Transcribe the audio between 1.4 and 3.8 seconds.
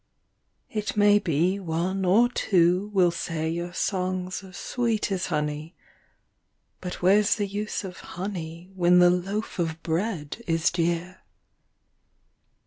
one or two will say your